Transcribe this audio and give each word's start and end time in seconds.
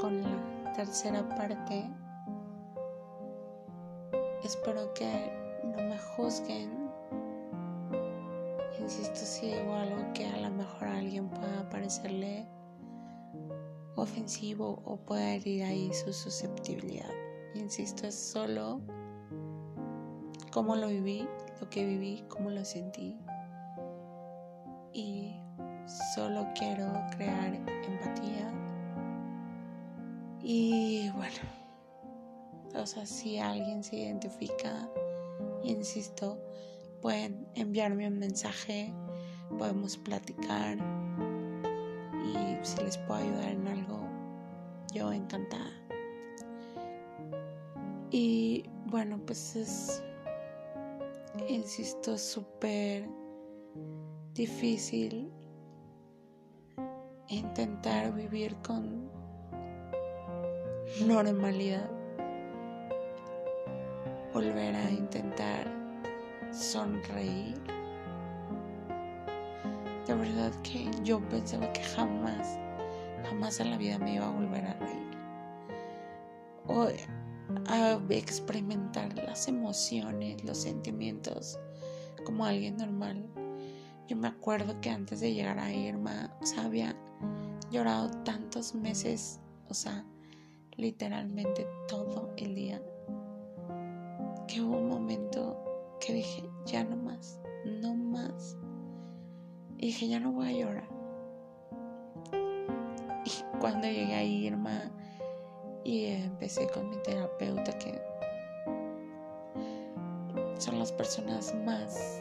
con 0.00 0.22
la 0.22 0.72
tercera 0.74 1.26
parte. 1.30 1.90
Espero 4.44 4.92
que 4.92 5.32
no 5.64 5.82
me 5.82 5.98
juzguen. 5.98 6.90
Insisto 8.78 9.16
si 9.16 9.46
digo 9.46 9.74
algo 9.74 10.12
que 10.12 10.26
a 10.26 10.40
lo 10.40 10.50
mejor 10.50 10.88
alguien 10.88 11.28
pueda 11.28 11.68
parecerle 11.70 12.46
ofensivo 13.96 14.82
o 14.84 14.96
pueda 14.96 15.34
herir 15.34 15.64
ahí 15.64 15.90
su 15.94 16.12
susceptibilidad. 16.12 17.10
Insisto, 17.54 18.06
es 18.06 18.14
solo 18.14 18.80
cómo 20.52 20.76
lo 20.76 20.88
viví, 20.88 21.26
lo 21.60 21.70
que 21.70 21.86
viví, 21.86 22.24
cómo 22.28 22.50
lo 22.50 22.64
sentí. 22.64 23.18
Y 24.92 25.40
solo 26.14 26.46
quiero 26.54 26.92
crear 27.16 27.54
empatía. 27.54 28.51
Y 30.42 31.08
bueno, 31.10 31.38
o 32.74 32.84
sea, 32.84 33.06
si 33.06 33.38
alguien 33.38 33.84
se 33.84 33.96
identifica, 33.96 34.88
insisto, 35.62 36.36
pueden 37.00 37.46
enviarme 37.54 38.08
un 38.08 38.18
mensaje, 38.18 38.92
podemos 39.56 39.96
platicar 39.98 40.78
y 42.24 42.64
si 42.64 42.82
les 42.82 42.98
puedo 42.98 43.20
ayudar 43.20 43.50
en 43.50 43.68
algo, 43.68 44.00
yo 44.92 45.12
encantada. 45.12 45.70
Y 48.10 48.64
bueno, 48.86 49.20
pues 49.24 49.56
es, 49.56 50.02
insisto, 51.48 52.18
súper 52.18 53.08
difícil 54.34 55.30
intentar 57.28 58.12
vivir 58.12 58.56
con 58.56 59.11
normalidad, 61.00 61.90
volver 64.32 64.74
a 64.74 64.90
intentar 64.90 65.66
sonreír. 66.52 67.60
De 70.06 70.14
verdad 70.14 70.52
que 70.62 70.90
yo 71.02 71.20
pensaba 71.28 71.72
que 71.72 71.82
jamás, 71.82 72.58
jamás 73.24 73.60
en 73.60 73.70
la 73.70 73.78
vida 73.78 73.98
me 73.98 74.14
iba 74.14 74.26
a 74.26 74.30
volver 74.30 74.64
a 74.64 74.74
reír. 74.74 75.10
O 76.66 76.88
a 77.66 78.00
experimentar 78.10 79.14
las 79.16 79.48
emociones, 79.48 80.44
los 80.44 80.58
sentimientos 80.58 81.58
como 82.24 82.44
alguien 82.44 82.76
normal. 82.76 83.26
Yo 84.08 84.16
me 84.16 84.28
acuerdo 84.28 84.80
que 84.80 84.90
antes 84.90 85.20
de 85.20 85.32
llegar 85.32 85.58
a 85.58 85.72
Irma, 85.72 86.36
o 86.40 86.46
sea, 86.46 86.64
había 86.64 86.96
llorado 87.70 88.10
tantos 88.24 88.74
meses, 88.74 89.40
o 89.68 89.74
sea, 89.74 90.04
literalmente 90.76 91.66
todo 91.88 92.32
el 92.36 92.54
día, 92.54 92.82
que 94.48 94.60
hubo 94.60 94.78
un 94.78 94.88
momento 94.88 95.96
que 96.00 96.14
dije, 96.14 96.48
ya 96.66 96.84
no 96.84 96.96
más, 96.96 97.40
no 97.64 97.94
más. 97.94 98.56
Y 99.78 99.86
dije, 99.86 100.08
ya 100.08 100.20
no 100.20 100.32
voy 100.32 100.48
a 100.48 100.52
llorar. 100.52 100.88
Y 103.24 103.58
cuando 103.60 103.86
llegué 103.86 104.14
a 104.14 104.24
Irma 104.24 104.90
y 105.84 106.06
empecé 106.06 106.68
con 106.68 106.90
mi 106.90 106.96
terapeuta, 106.98 107.78
que 107.78 108.00
son 110.58 110.78
las 110.78 110.92
personas 110.92 111.54
más 111.64 112.20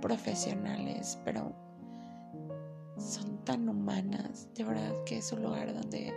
profesionales, 0.00 1.18
pero 1.24 1.52
son 2.96 3.38
tan 3.44 3.68
humanas. 3.68 4.48
De 4.54 4.64
verdad 4.64 4.92
que 5.04 5.18
es 5.18 5.32
un 5.32 5.42
lugar 5.42 5.72
donde 5.74 6.14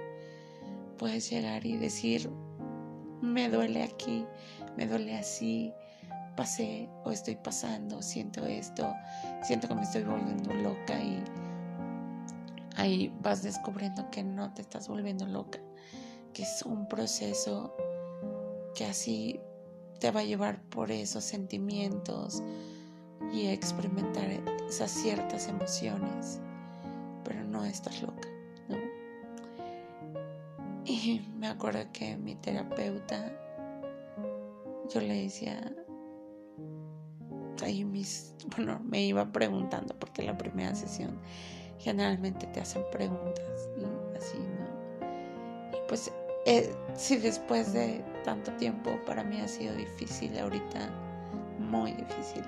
puedes 1.02 1.32
llegar 1.32 1.66
y 1.66 1.78
decir, 1.78 2.30
me 3.24 3.50
duele 3.50 3.82
aquí, 3.82 4.24
me 4.78 4.86
duele 4.86 5.18
así, 5.18 5.74
pasé 6.38 6.92
o 7.04 7.10
estoy 7.10 7.38
pasando, 7.38 8.04
siento 8.04 8.46
esto, 8.46 8.94
siento 9.42 9.68
que 9.68 9.74
me 9.74 9.82
estoy 9.82 10.04
volviendo 10.04 10.54
loca 10.54 11.02
y 11.02 11.24
ahí 12.76 13.12
vas 13.20 13.42
descubriendo 13.42 14.12
que 14.12 14.22
no 14.22 14.54
te 14.54 14.62
estás 14.62 14.88
volviendo 14.88 15.26
loca, 15.26 15.58
que 16.36 16.44
es 16.44 16.62
un 16.62 16.88
proceso 16.88 17.76
que 18.76 18.86
así 18.86 19.40
te 20.00 20.12
va 20.12 20.20
a 20.20 20.24
llevar 20.24 20.62
por 20.70 20.92
esos 20.92 21.24
sentimientos 21.24 22.44
y 23.34 23.48
experimentar 23.48 24.30
esas 24.70 24.92
ciertas 24.92 25.48
emociones, 25.48 26.40
pero 27.24 27.44
no 27.44 27.66
estás 27.66 28.04
loca. 28.04 28.31
Me 31.38 31.48
acuerdo 31.48 31.80
que 31.94 32.16
mi 32.18 32.36
terapeuta, 32.36 33.32
yo 34.94 35.02
le 35.02 35.24
decía, 35.24 35.74
ahí 37.64 37.84
mis, 37.86 38.36
bueno, 38.56 38.80
me 38.84 39.04
iba 39.04 39.32
preguntando, 39.32 39.98
porque 40.00 40.24
la 40.24 40.38
primera 40.38 40.76
sesión 40.76 41.20
generalmente 41.80 42.48
te 42.48 42.60
hacen 42.60 42.84
preguntas 42.92 43.70
y 43.78 44.18
así, 44.18 44.38
¿no? 44.38 45.78
Y 45.78 45.82
pues 45.88 46.12
eh, 46.46 46.74
si 46.96 47.18
después 47.18 47.74
de 47.74 48.04
tanto 48.24 48.52
tiempo 48.54 49.00
para 49.06 49.24
mí 49.24 49.40
ha 49.40 49.48
sido 49.48 49.74
difícil 49.76 50.38
ahorita, 50.38 50.90
muy 51.60 51.94
difícil 51.94 52.44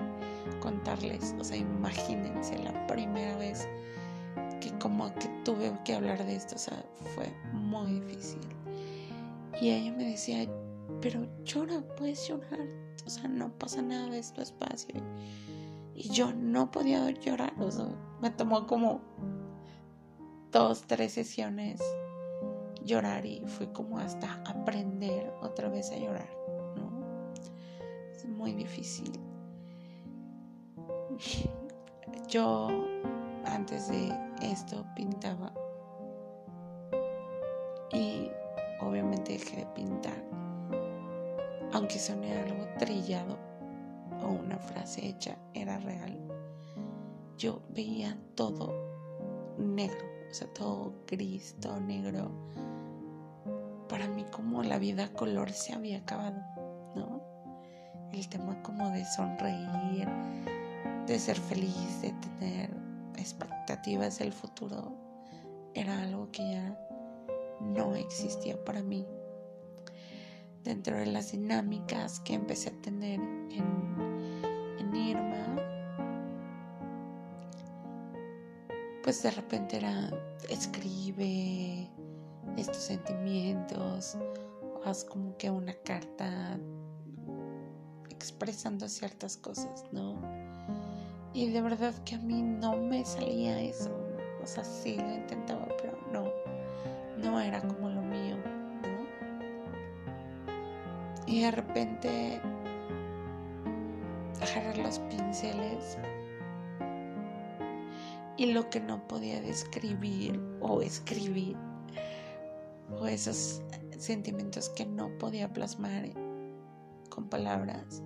contarles, 0.60 1.34
o 1.38 1.44
sea, 1.44 1.56
imagínense 1.56 2.58
la 2.58 2.86
primera 2.86 3.36
vez 3.36 3.66
como 4.84 5.14
que 5.14 5.28
tuve 5.46 5.72
que 5.82 5.94
hablar 5.94 6.22
de 6.26 6.36
esto, 6.36 6.56
o 6.56 6.58
sea, 6.58 6.84
fue 7.14 7.32
muy 7.54 8.00
difícil. 8.00 8.42
Y 9.58 9.70
ella 9.70 9.90
me 9.92 10.10
decía, 10.10 10.46
pero 11.00 11.26
llora, 11.42 11.80
puedes 11.96 12.28
llorar, 12.28 12.68
o 13.06 13.08
sea, 13.08 13.26
no 13.26 13.50
pasa 13.58 13.80
nada 13.80 14.10
de 14.10 14.18
esto 14.18 14.42
espacio. 14.42 15.00
Y 15.94 16.10
yo 16.10 16.34
no 16.34 16.70
podía 16.70 17.10
llorar, 17.12 17.54
o 17.58 17.70
sea, 17.70 17.86
me 18.20 18.28
tomó 18.28 18.66
como 18.66 19.00
dos, 20.52 20.82
tres 20.82 21.14
sesiones 21.14 21.80
llorar 22.84 23.24
y 23.24 23.42
fui 23.46 23.68
como 23.68 23.98
hasta 23.98 24.34
aprender 24.44 25.32
otra 25.40 25.70
vez 25.70 25.90
a 25.92 25.96
llorar, 25.96 26.28
¿no? 26.76 27.32
Es 28.12 28.26
muy 28.26 28.52
difícil. 28.52 29.18
Yo 32.28 32.68
antes 33.46 33.88
de 33.88 34.23
esto 34.50 34.84
pintaba 34.94 35.52
y 37.92 38.30
obviamente 38.80 39.32
dejé 39.32 39.58
de 39.58 39.66
pintar 39.66 40.34
aunque 41.74 41.98
suene 41.98 42.38
algo 42.38 42.66
trillado 42.78 43.36
o 44.22 44.28
una 44.28 44.58
frase 44.58 45.06
hecha, 45.06 45.36
era 45.54 45.76
real. 45.78 46.16
Yo 47.36 47.60
veía 47.70 48.16
todo 48.36 48.72
negro, 49.58 50.06
o 50.30 50.34
sea, 50.34 50.46
todo 50.54 50.94
gris, 51.08 51.56
todo 51.60 51.80
negro. 51.80 52.30
Para 53.88 54.06
mí 54.06 54.24
como 54.30 54.62
la 54.62 54.78
vida 54.78 55.12
color 55.12 55.50
se 55.50 55.74
había 55.74 55.98
acabado, 55.98 56.40
¿no? 56.94 57.20
El 58.12 58.28
tema 58.28 58.62
como 58.62 58.88
de 58.90 59.04
sonreír, 59.04 60.08
de 61.08 61.18
ser 61.18 61.36
feliz, 61.36 62.02
de 62.02 62.12
tener 62.12 62.70
expectativas 63.24 64.18
del 64.18 64.32
futuro, 64.32 64.92
era 65.72 66.02
algo 66.02 66.30
que 66.30 66.42
ya 66.52 66.78
no 67.60 67.94
existía 67.96 68.62
para 68.64 68.82
mí 68.82 69.06
dentro 70.62 70.96
de 70.96 71.06
las 71.06 71.32
dinámicas 71.32 72.20
que 72.20 72.34
empecé 72.34 72.68
a 72.68 72.82
tener 72.82 73.20
en, 73.20 73.94
Irma, 74.94 75.56
pues 79.02 79.24
de 79.24 79.32
repente 79.32 79.78
era 79.78 80.08
escribe 80.48 81.90
estos 82.56 82.76
sentimientos, 82.76 84.16
o 84.62 84.88
haz 84.88 85.04
como 85.04 85.36
que 85.36 85.50
una 85.50 85.74
carta 85.84 86.56
expresando 88.08 88.88
ciertas 88.88 89.36
cosas, 89.36 89.84
¿no? 89.90 90.43
Y 91.34 91.50
de 91.50 91.60
verdad 91.60 91.92
que 92.04 92.14
a 92.14 92.18
mí 92.18 92.42
no 92.42 92.76
me 92.76 93.04
salía 93.04 93.60
eso, 93.60 93.90
o 94.40 94.46
sea, 94.46 94.62
sí 94.62 94.96
lo 94.96 95.12
intentaba, 95.12 95.66
pero 95.82 95.98
no, 96.12 96.30
no 97.18 97.40
era 97.40 97.60
como 97.60 97.88
lo 97.88 98.02
mío. 98.02 98.36
Y 101.26 101.42
de 101.42 101.50
repente 101.50 102.40
agarrar 104.40 104.78
los 104.78 105.00
pinceles 105.00 105.98
y 108.36 108.52
lo 108.52 108.70
que 108.70 108.78
no 108.78 109.06
podía 109.08 109.40
describir 109.40 110.40
o 110.60 110.82
escribir 110.82 111.56
o 112.92 113.06
esos 113.06 113.62
sentimientos 113.98 114.68
que 114.70 114.86
no 114.86 115.08
podía 115.18 115.52
plasmar 115.52 116.10
con 117.08 117.28
palabras 117.28 118.02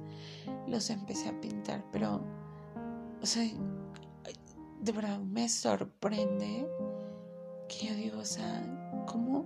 los 0.66 0.90
empecé 0.90 1.31
a 1.31 1.40
pintar 1.40 1.84
pero 1.92 2.20
o 3.23 3.26
sea 3.26 3.50
de 4.81 4.93
verdad 4.93 5.19
me 5.19 5.49
sorprende 5.49 6.69
que 7.69 7.87
yo 7.88 7.94
digo 7.94 8.20
o 8.20 8.25
sea 8.25 9.05
cómo 9.06 9.44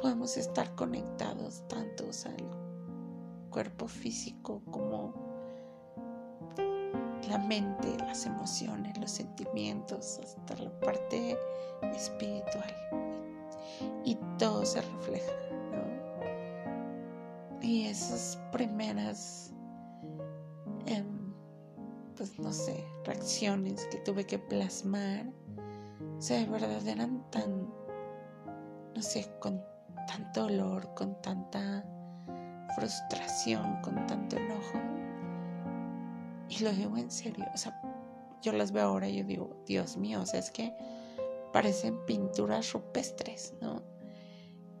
podemos 0.00 0.36
estar 0.36 0.74
conectados 0.74 1.66
tantos 1.68 2.26
al 2.26 2.36
cuerpo 3.50 3.86
físico 3.88 4.62
como 4.70 5.30
la 7.28 7.38
mente, 7.38 7.96
las 7.98 8.26
emociones, 8.26 8.98
los 8.98 9.10
sentimientos, 9.10 10.20
hasta 10.22 10.56
la 10.62 10.70
parte 10.80 11.38
espiritual. 11.94 12.74
Y, 14.04 14.18
todo 14.38 14.64
se 14.64 14.80
refleja, 14.80 15.32
¿no? 15.70 15.84
Y 17.62 17.86
esas 17.86 18.38
primeras, 18.50 19.52
em, 20.86 21.19
pues 22.20 22.38
no 22.38 22.52
sé, 22.52 22.84
reacciones 23.06 23.86
que 23.86 23.96
tuve 23.96 24.26
que 24.26 24.38
plasmar, 24.38 25.24
o 26.18 26.20
sea, 26.20 26.38
de 26.38 26.44
verdad 26.44 26.86
eran 26.86 27.24
tan, 27.30 27.72
no 28.94 29.00
sé, 29.00 29.26
con 29.40 29.64
tanto 30.06 30.42
dolor, 30.42 30.92
con 30.92 31.18
tanta 31.22 31.82
frustración, 32.74 33.80
con 33.80 34.06
tanto 34.06 34.36
enojo. 34.36 34.78
Y 36.50 36.62
lo 36.62 36.72
digo 36.72 36.98
en 36.98 37.10
serio, 37.10 37.46
o 37.54 37.56
sea, 37.56 37.80
yo 38.42 38.52
las 38.52 38.70
veo 38.70 38.84
ahora 38.84 39.08
y 39.08 39.16
yo 39.16 39.24
digo, 39.24 39.56
Dios 39.64 39.96
mío, 39.96 40.20
o 40.20 40.26
sea, 40.26 40.40
es 40.40 40.50
que 40.50 40.76
parecen 41.54 42.04
pinturas 42.04 42.70
rupestres, 42.74 43.54
¿no? 43.62 43.82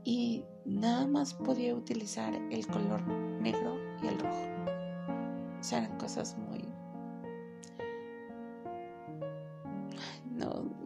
Y 0.04 0.44
nada 0.66 1.06
más 1.06 1.32
podía 1.32 1.74
utilizar 1.74 2.34
el 2.34 2.66
color 2.66 3.00
negro 3.08 3.78
y 4.02 4.08
el 4.08 4.18
rojo. 4.18 4.46
O 5.58 5.64
sea, 5.64 5.78
eran 5.78 5.96
cosas 5.96 6.36
muy... 6.36 6.69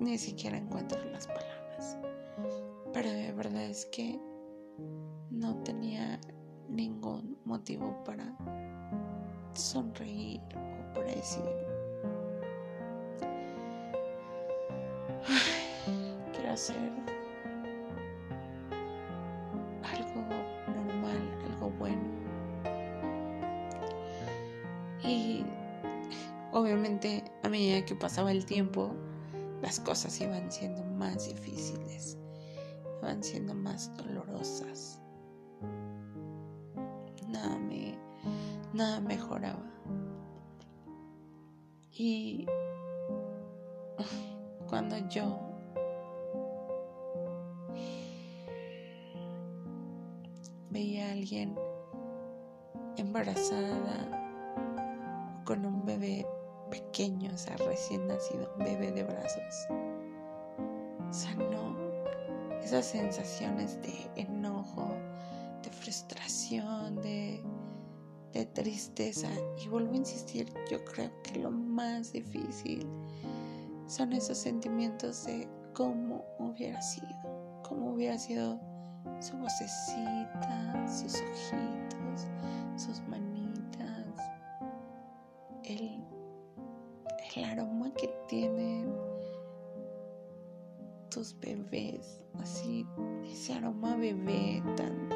ni 0.05 0.19
siquiera 0.19 0.59
encuentro 0.59 1.03
las 1.11 1.27
palabras. 1.27 1.97
Pero 2.93 3.11
de 3.11 3.33
verdad 3.33 3.65
es 3.65 3.87
que 3.87 4.21
no 5.31 5.57
tenía 5.65 6.21
ningún 6.69 7.39
motivo 7.45 8.05
para 8.05 8.37
sonreír 9.55 10.41
o 10.53 10.95
para 10.95 11.07
decir, 11.07 11.43
quiero 16.33 16.53
hacer 16.53 16.77
algo 19.83 20.23
normal, 20.75 21.19
algo 21.51 21.71
bueno. 21.79 22.03
Y 25.03 25.45
obviamente 26.53 27.25
a 27.43 27.49
medida 27.49 27.85
que 27.85 27.95
pasaba 27.95 28.31
el 28.33 28.45
tiempo, 28.45 28.95
las 29.65 29.81
cosas 29.81 30.21
iban 30.21 30.53
siendo 30.53 30.85
más 30.85 31.27
difíciles, 31.27 32.19
iban 33.01 33.25
siendo 33.25 33.55
más 33.55 33.91
dolorosas 33.97 35.01
nada 37.29 37.59
me 37.59 37.99
nada 38.75 39.01
mejoraba. 39.01 39.65
Y 41.97 42.47
cuando 44.69 44.99
yo 45.09 45.41
veía 50.71 51.09
a 51.09 51.13
alguien 51.13 51.57
embarazada 52.99 54.11
con 55.47 55.65
un 55.65 55.85
bebé 55.87 56.27
pequeño, 56.75 57.31
o 57.33 57.39
sea, 57.39 57.57
recién 57.59 58.07
nacido, 58.09 58.53
bebé 58.59 58.91
de 58.91 59.05
brazos. 59.05 59.69
No, 61.39 61.77
esas 62.61 62.87
sensaciones 62.87 63.81
de 63.83 64.11
enojo, 64.17 64.89
de 65.63 65.71
frustración, 65.71 66.97
de, 66.97 67.41
de 68.33 68.47
tristeza. 68.47 69.29
Y 69.65 69.69
vuelvo 69.69 69.93
a 69.93 69.97
insistir, 69.97 70.53
yo 70.69 70.85
creo 70.85 71.11
que 71.23 71.39
lo 71.39 71.53
más 71.53 72.13
difícil 72.13 72.89
son 73.87 74.13
esos 74.13 74.39
sentimientos 74.39 75.25
de 75.27 75.49
cómo 75.75 76.25
hubiera 76.41 76.83
sido, 76.83 77.63
cómo 77.63 77.93
hubiera 77.93 78.19
sido 78.19 78.59
su 79.21 79.37
vocecita, 79.37 80.89
sus 80.89 81.15
ojitos, 81.15 82.27
sus 82.77 83.01
manitas, 83.07 84.07
el, 85.63 86.04
el 87.37 87.45
aroma 87.45 87.93
que 87.95 88.09
tienen 88.29 88.93
tus 91.11 91.39
bebés, 91.41 92.25
así, 92.35 92.87
ese 93.25 93.55
aroma 93.55 93.97
bebé 93.97 94.63
tan 94.77 95.09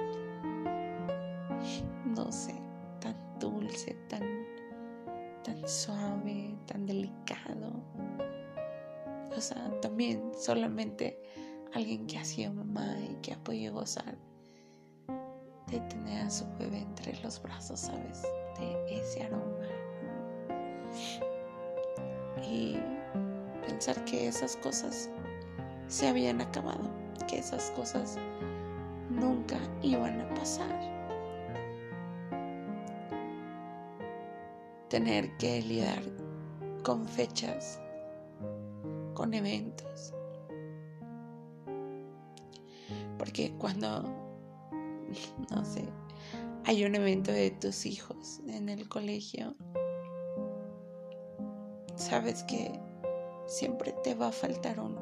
no 2.17 2.31
sé, 2.33 2.55
tan 3.01 3.17
dulce, 3.39 3.95
tan, 4.09 4.23
tan 5.45 5.69
suave, 5.69 6.57
tan 6.67 6.87
delicado. 6.87 7.83
O 9.37 9.41
sea, 9.41 9.71
también 9.81 10.33
solamente 10.39 11.21
alguien 11.75 12.07
que 12.07 12.19
ha 12.19 12.25
sido 12.25 12.53
mamá 12.53 12.97
y 13.01 13.15
que 13.23 13.35
ha 13.35 13.45
podido 13.45 13.75
gozar 13.75 14.19
de 15.69 15.81
tener 15.81 16.27
a 16.27 16.31
su 16.31 16.47
bebé 16.59 16.79
entre 16.79 17.21
los 17.23 17.41
brazos, 17.43 17.81
¿sabes? 17.81 18.23
De 18.59 18.99
ese 18.99 19.23
aroma. 19.23 19.69
Y 22.47 22.79
pensar 23.67 24.05
que 24.05 24.29
esas 24.29 24.57
cosas 24.57 25.11
se 25.89 26.09
habían 26.09 26.41
acabado, 26.41 26.91
que 27.27 27.39
esas 27.39 27.71
cosas 27.73 28.17
nunca 29.11 29.59
iban 29.83 30.21
a 30.21 30.35
pasar. 30.35 30.99
tener 34.89 35.37
que 35.37 35.61
lidiar 35.63 36.03
con 36.83 37.07
fechas, 37.07 37.81
con 39.15 39.35
eventos. 39.35 40.15
Porque 43.19 43.53
cuando, 43.59 44.03
no 45.51 45.65
sé, 45.65 45.85
hay 46.65 46.85
un 46.85 46.95
evento 46.95 47.33
de 47.33 47.51
tus 47.51 47.87
hijos 47.87 48.41
en 48.49 48.69
el 48.69 48.89
colegio, 48.89 49.55
sabes 51.99 52.43
que 52.45 52.81
siempre 53.47 53.93
te 54.05 54.15
va 54.15 54.29
a 54.29 54.33
faltar 54.33 54.81
uno. 54.81 55.01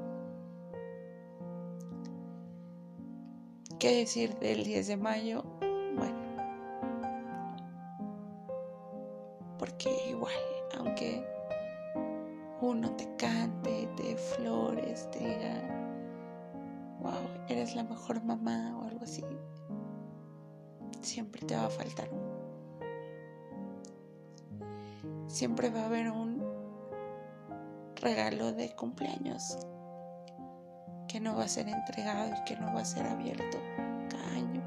¿Qué 3.78 3.98
decir 3.98 4.38
del 4.38 4.64
10 4.64 4.86
de 4.88 4.96
mayo? 4.96 5.44
porque 9.58 9.90
igual, 10.08 10.32
aunque 10.78 11.24
uno 12.60 12.90
te 12.92 13.08
cante, 13.16 13.88
te 13.96 14.16
flores, 14.16 15.10
te 15.10 15.18
diga, 15.18 15.62
wow, 17.00 17.28
eres 17.48 17.74
la 17.74 17.82
mejor 17.82 18.22
mamá 18.22 18.78
o 18.78 18.88
algo 18.88 19.04
así, 19.04 19.24
siempre 21.00 21.42
te 21.42 21.56
va 21.56 21.66
a 21.66 21.70
faltar 21.70 22.08
uno. 22.12 22.26
Siempre 25.26 25.70
va 25.70 25.82
a 25.82 25.86
haber 25.86 26.10
un 26.10 26.25
regalo 28.06 28.52
de 28.52 28.70
cumpleaños 28.70 29.58
que 31.08 31.18
no 31.18 31.34
va 31.34 31.42
a 31.42 31.48
ser 31.48 31.68
entregado 31.68 32.32
y 32.36 32.44
que 32.44 32.56
no 32.56 32.72
va 32.72 32.82
a 32.82 32.84
ser 32.84 33.04
abierto 33.04 33.58
cada 34.08 34.28
año. 34.30 34.62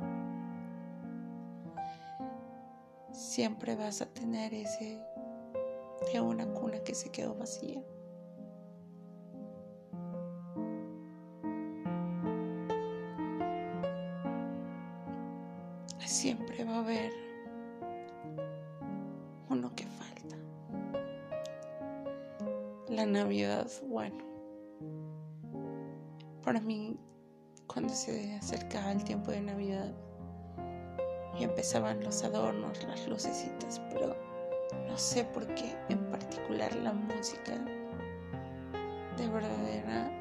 siempre 3.14 3.78
vas 3.78 4.02
a 4.02 4.08
tener 4.08 4.54
ese 4.54 5.00
de 6.12 6.20
una 6.20 6.46
cuna 6.48 6.84
que 6.84 6.94
se 6.94 7.10
quedó 7.12 7.34
vacía. 7.36 7.82
Siempre 16.06 16.66
va 16.66 16.76
a 16.76 16.80
haber 16.80 17.29
Navidad, 23.10 23.68
bueno, 23.88 24.18
para 26.44 26.62
mí 26.62 26.98
cuando 27.68 27.94
se 27.94 28.36
acercaba 28.36 28.92
el 28.92 29.04
tiempo 29.04 29.32
de 29.32 29.42
Navidad, 29.42 29.94
y 31.40 31.44
empezaban 31.44 32.04
los 32.04 32.24
adornos, 32.24 32.84
las 32.84 33.08
lucecitas, 33.08 33.80
pero 33.92 34.16
no 34.88 34.98
sé 34.98 35.24
por 35.24 35.48
qué 35.56 35.76
en 35.90 36.00
particular 36.10 36.76
la 36.76 36.92
música 36.94 37.54
de 39.18 39.28
verdad 39.30 39.70
era 39.70 40.12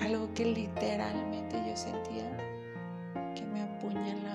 algo 0.00 0.32
que 0.34 0.44
literalmente 0.44 1.62
yo 1.66 1.76
sentía 1.76 2.36
que 3.34 3.42
me 3.46 3.62
apuñalaba, 3.62 4.27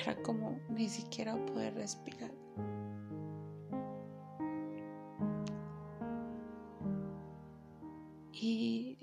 Era 0.00 0.16
como 0.22 0.58
ni 0.70 0.88
siquiera 0.88 1.36
poder 1.46 1.74
respirar. 1.74 2.30
Y 8.32 8.98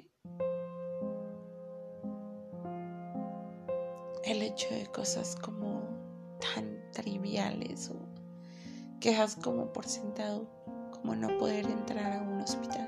el 4.23 4.41
hecho 4.41 4.67
de 4.73 4.85
cosas 4.87 5.35
como 5.35 5.81
tan 6.39 6.79
triviales 6.91 7.89
o 7.89 7.95
quejas 8.99 9.35
como 9.35 9.71
por 9.71 9.85
sentado, 9.85 10.47
como 10.91 11.15
no 11.15 11.37
poder 11.37 11.65
entrar 11.65 12.13
a 12.13 12.21
un 12.21 12.41
hospital. 12.41 12.87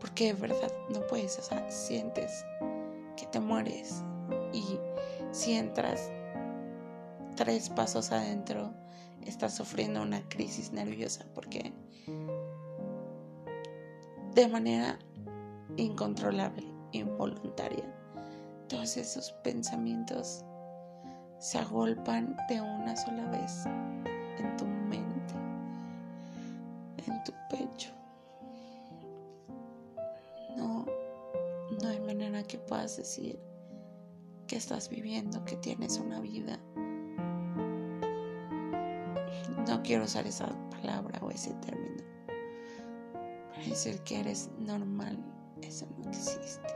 Porque 0.00 0.32
de 0.32 0.40
verdad 0.40 0.72
no 0.90 1.04
puedes, 1.08 1.38
o 1.38 1.42
sea, 1.42 1.68
sientes 1.70 2.44
que 3.16 3.26
te 3.26 3.40
mueres 3.40 4.04
y 4.52 4.78
si 5.38 5.52
entras 5.52 6.10
tres 7.36 7.70
pasos 7.70 8.10
adentro, 8.10 8.74
estás 9.24 9.54
sufriendo 9.54 10.02
una 10.02 10.28
crisis 10.28 10.72
nerviosa 10.72 11.24
porque 11.32 11.72
de 14.34 14.48
manera 14.48 14.98
incontrolable, 15.76 16.66
involuntaria, 16.90 17.84
todos 18.68 18.96
esos 18.96 19.30
pensamientos 19.44 20.44
se 21.38 21.58
agolpan 21.58 22.36
de 22.48 22.60
una 22.60 22.96
sola 22.96 23.30
vez 23.30 23.64
en 24.38 24.56
tu 24.56 24.66
mente, 24.66 25.34
en 27.06 27.22
tu 27.22 27.32
pecho. 27.48 27.92
No, 30.56 30.84
no 31.80 31.88
hay 31.88 32.00
manera 32.00 32.42
que 32.42 32.58
puedas 32.58 32.96
decir 32.96 33.47
que 34.48 34.56
estás 34.56 34.88
viviendo, 34.88 35.44
que 35.44 35.56
tienes 35.56 35.98
una 35.98 36.20
vida. 36.20 36.58
No 39.68 39.82
quiero 39.82 40.04
usar 40.04 40.26
esa 40.26 40.48
palabra 40.70 41.20
o 41.22 41.30
ese 41.30 41.52
término. 41.54 42.02
Para 43.52 43.62
decir 43.64 44.00
que 44.00 44.20
eres 44.20 44.50
normal, 44.58 45.18
eso 45.60 45.86
no 45.98 46.08
existe. 46.08 46.66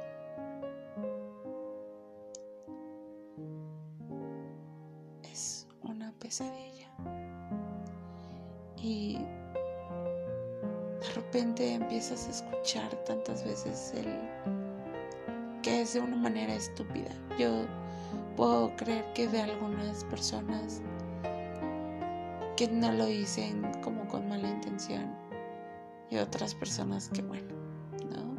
Es 5.24 5.66
una 5.82 6.12
pesadilla. 6.18 6.92
Y 8.76 9.16
de 11.00 11.08
repente 11.14 11.74
empiezas 11.74 12.26
a 12.26 12.30
escuchar 12.30 12.94
tantas 13.04 13.42
veces 13.44 13.94
el 13.96 14.51
que 15.62 15.82
es 15.82 15.94
de 15.94 16.00
una 16.00 16.16
manera 16.16 16.54
estúpida. 16.54 17.10
Yo 17.38 17.64
puedo 18.36 18.74
creer 18.76 19.04
que 19.14 19.28
de 19.28 19.40
algunas 19.40 20.04
personas 20.04 20.82
que 22.56 22.68
no 22.68 22.92
lo 22.92 23.06
dicen 23.06 23.62
como 23.82 24.06
con 24.08 24.28
mala 24.28 24.48
intención 24.48 25.14
y 26.10 26.18
otras 26.18 26.54
personas 26.54 27.08
que 27.08 27.22
bueno, 27.22 27.54
¿no? 28.10 28.36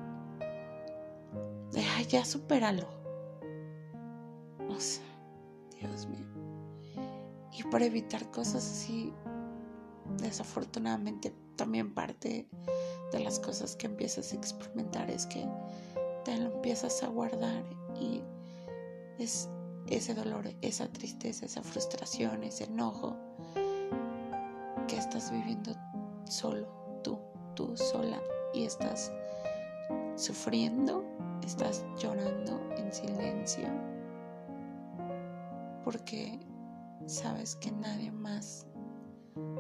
Deja 1.72 2.02
ya 2.04 2.26
supéralo. 2.26 2.88
O 4.70 4.80
sea, 4.80 5.04
Dios 5.80 6.08
mío. 6.08 6.28
Y 7.58 7.64
para 7.64 7.86
evitar 7.86 8.30
cosas 8.32 8.64
así, 8.64 9.14
desafortunadamente 10.18 11.34
también 11.56 11.94
parte 11.94 12.48
de 13.12 13.20
las 13.20 13.40
cosas 13.40 13.76
que 13.76 13.88
empiezas 13.88 14.34
a 14.34 14.36
experimentar 14.36 15.10
es 15.10 15.26
que 15.28 15.48
te 16.24 16.38
lo 16.38 16.54
empiezas 16.54 17.04
a 17.04 17.08
guardar 17.08 17.64
y 18.00 18.22
es 19.20 19.50
ese 19.88 20.14
dolor, 20.14 20.50
esa 20.62 20.88
tristeza, 20.88 21.46
esa 21.46 21.62
frustración, 21.62 22.44
ese 22.44 22.66
enojo 22.66 23.16
que 24.88 24.98
estás 24.98 25.32
viviendo 25.32 25.76
solo, 26.26 26.68
tú, 27.04 27.20
tú 27.56 27.76
sola 27.76 28.22
y 28.54 28.66
estás 28.66 29.12
sufriendo, 30.16 31.04
estás 31.44 31.84
llorando 32.00 32.60
en 32.78 32.92
silencio 32.94 33.68
porque 35.84 36.40
sabes 37.06 37.56
que 37.58 37.72
nadie 37.72 38.12
más 38.12 38.66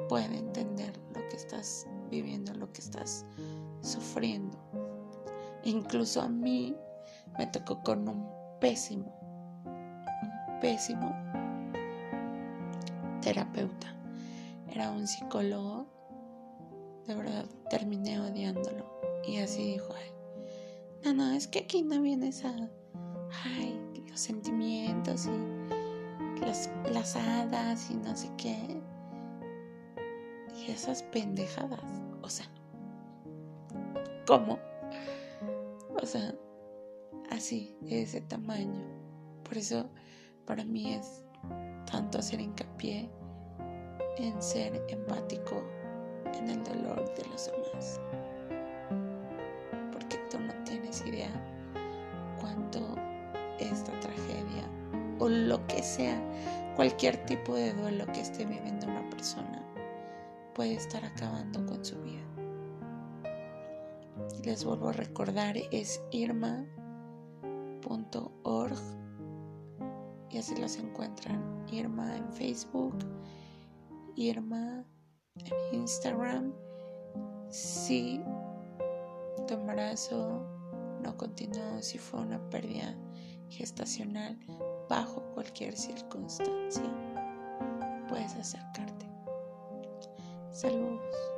puede 0.07 0.37
entender 0.37 0.97
lo 1.13 1.27
que 1.29 1.35
estás 1.35 1.87
viviendo, 2.09 2.53
lo 2.53 2.71
que 2.71 2.81
estás 2.81 3.25
sufriendo. 3.81 4.57
Incluso 5.65 6.21
a 6.21 6.27
mí 6.27 6.75
me 7.37 7.47
tocó 7.47 7.81
con 7.83 8.07
un 8.07 8.27
pésimo, 8.59 9.11
un 9.65 10.59
pésimo 10.59 11.15
terapeuta. 13.21 13.95
Era 14.69 14.91
un 14.91 15.07
psicólogo. 15.07 15.87
De 17.07 17.15
verdad, 17.15 17.45
terminé 17.69 18.19
odiándolo. 18.19 18.99
Y 19.25 19.37
así 19.37 19.63
dijo, 19.73 19.93
ay, 19.93 20.11
no, 21.03 21.13
no, 21.13 21.31
es 21.33 21.47
que 21.47 21.59
aquí 21.59 21.81
no 21.81 22.01
vienes 22.01 22.43
a, 22.43 22.53
ay, 23.45 23.79
los 24.09 24.19
sentimientos 24.19 25.27
y 25.27 26.41
las, 26.41 26.69
las 26.91 27.15
hadas 27.15 27.89
y 27.89 27.95
no 27.95 28.15
sé 28.15 28.29
qué. 28.37 28.81
Y 30.57 30.71
esas 30.71 31.03
pendejadas. 31.03 31.79
O 32.21 32.29
sea, 32.29 32.47
¿cómo? 34.27 34.59
O 36.03 36.05
sea, 36.05 36.35
así, 37.29 37.77
de 37.79 38.01
ese 38.01 38.19
tamaño. 38.19 38.83
Por 39.45 39.57
eso 39.57 39.89
para 40.45 40.65
mí 40.65 40.95
es 40.95 41.23
tanto 41.89 42.17
hacer 42.17 42.41
hincapié 42.41 43.09
en 44.17 44.41
ser 44.41 44.83
empático 44.89 45.63
en 46.33 46.49
el 46.49 46.61
dolor 46.65 47.05
de 47.15 47.25
los 47.29 47.49
demás. 47.49 48.01
Porque 49.93 50.17
tú 50.29 50.39
no 50.39 50.53
tienes 50.65 51.05
idea 51.05 51.31
cuánto 52.41 52.81
esta 53.57 53.97
tragedia 54.01 54.69
o 55.19 55.29
lo 55.29 55.65
que 55.67 55.81
sea, 55.81 56.21
cualquier 56.75 57.25
tipo 57.25 57.55
de 57.55 57.71
duelo 57.71 58.05
que 58.07 58.19
esté 58.19 58.45
viviendo 58.45 58.87
una 58.87 59.09
persona 59.09 59.65
puede 60.53 60.73
estar 60.73 61.05
acabando 61.05 61.65
con 61.65 61.85
su 61.85 61.95
vida 62.01 62.22
les 64.43 64.65
vuelvo 64.65 64.89
a 64.89 64.93
recordar, 64.93 65.55
es 65.71 66.01
irma.org 66.11 66.67
y 70.29 70.37
así 70.37 70.55
los 70.55 70.77
encuentran. 70.77 71.65
Irma 71.71 72.17
en 72.17 72.31
Facebook, 72.33 72.97
Irma 74.15 74.85
en 75.35 75.79
Instagram. 75.81 76.53
Si 77.49 78.21
tu 79.47 79.53
embarazo 79.53 80.45
no 81.01 81.15
continuó, 81.17 81.81
si 81.81 81.97
fue 81.97 82.19
una 82.21 82.39
pérdida 82.49 82.97
gestacional 83.49 84.37
bajo 84.89 85.21
cualquier 85.33 85.77
circunstancia, 85.77 86.83
puedes 88.09 88.33
acercarte. 88.35 89.05
Saludos. 90.51 91.32